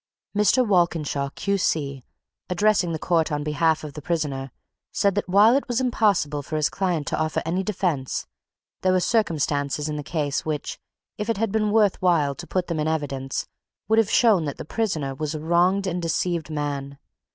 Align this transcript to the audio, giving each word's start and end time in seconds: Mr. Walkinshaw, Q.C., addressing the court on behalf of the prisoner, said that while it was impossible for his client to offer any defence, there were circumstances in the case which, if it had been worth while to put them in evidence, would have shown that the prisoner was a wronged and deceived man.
Mr. 0.35 0.67
Walkinshaw, 0.67 1.29
Q.C., 1.35 2.03
addressing 2.49 2.91
the 2.91 2.97
court 2.97 3.31
on 3.31 3.43
behalf 3.43 3.83
of 3.83 3.93
the 3.93 4.01
prisoner, 4.01 4.49
said 4.91 5.13
that 5.13 5.29
while 5.29 5.55
it 5.55 5.67
was 5.67 5.79
impossible 5.79 6.41
for 6.41 6.55
his 6.55 6.71
client 6.71 7.05
to 7.05 7.19
offer 7.19 7.39
any 7.45 7.61
defence, 7.61 8.25
there 8.81 8.93
were 8.93 8.99
circumstances 8.99 9.87
in 9.87 9.97
the 9.97 10.01
case 10.01 10.43
which, 10.43 10.79
if 11.19 11.29
it 11.29 11.37
had 11.37 11.51
been 11.51 11.69
worth 11.69 12.01
while 12.01 12.33
to 12.33 12.47
put 12.47 12.65
them 12.65 12.79
in 12.79 12.87
evidence, 12.87 13.45
would 13.87 13.99
have 13.99 14.09
shown 14.09 14.45
that 14.45 14.57
the 14.57 14.65
prisoner 14.65 15.13
was 15.13 15.35
a 15.35 15.39
wronged 15.39 15.85
and 15.85 16.01
deceived 16.01 16.49
man. 16.49 16.97